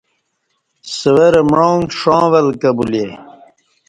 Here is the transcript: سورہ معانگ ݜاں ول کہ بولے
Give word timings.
سورہ 0.97 1.41
معانگ 1.51 1.83
ݜاں 1.99 2.25
ول 2.31 2.47
کہ 2.61 2.69
بولے 2.75 3.05